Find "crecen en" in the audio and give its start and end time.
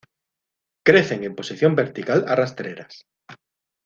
0.87-1.35